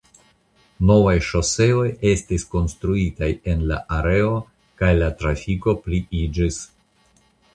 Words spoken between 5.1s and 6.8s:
trafiko pliiĝis.